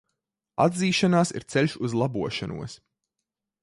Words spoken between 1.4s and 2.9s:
ir ceļš uz labošanos.